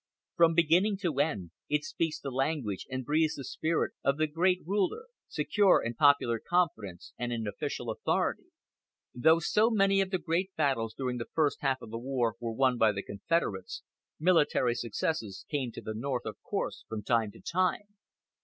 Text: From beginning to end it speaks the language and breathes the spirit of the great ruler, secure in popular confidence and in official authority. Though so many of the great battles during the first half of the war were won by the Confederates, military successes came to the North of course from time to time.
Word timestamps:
From 0.35 0.55
beginning 0.55 0.97
to 1.01 1.19
end 1.19 1.51
it 1.69 1.83
speaks 1.83 2.19
the 2.19 2.31
language 2.31 2.87
and 2.89 3.05
breathes 3.05 3.35
the 3.35 3.43
spirit 3.43 3.93
of 4.03 4.17
the 4.17 4.25
great 4.25 4.65
ruler, 4.65 5.05
secure 5.27 5.79
in 5.79 5.93
popular 5.93 6.39
confidence 6.39 7.13
and 7.19 7.31
in 7.31 7.45
official 7.45 7.91
authority. 7.91 8.45
Though 9.13 9.37
so 9.37 9.69
many 9.69 10.01
of 10.01 10.09
the 10.09 10.17
great 10.17 10.55
battles 10.55 10.95
during 10.95 11.17
the 11.19 11.29
first 11.35 11.61
half 11.61 11.83
of 11.83 11.91
the 11.91 11.99
war 11.99 12.33
were 12.39 12.51
won 12.51 12.79
by 12.79 12.91
the 12.93 13.03
Confederates, 13.03 13.83
military 14.19 14.73
successes 14.73 15.45
came 15.51 15.71
to 15.73 15.81
the 15.81 15.93
North 15.93 16.25
of 16.25 16.41
course 16.41 16.83
from 16.89 17.03
time 17.03 17.29
to 17.33 17.39
time. 17.39 17.85